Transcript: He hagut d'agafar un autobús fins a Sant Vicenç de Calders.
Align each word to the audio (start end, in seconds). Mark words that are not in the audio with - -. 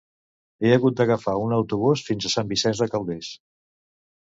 He 0.63 0.71
hagut 0.75 0.95
d'agafar 1.01 1.35
un 1.43 1.53
autobús 1.59 2.03
fins 2.09 2.29
a 2.29 2.33
Sant 2.39 2.51
Vicenç 2.55 2.85
de 2.87 2.91
Calders. 2.97 3.33